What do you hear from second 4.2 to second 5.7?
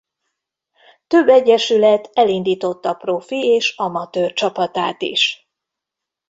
csapatát is.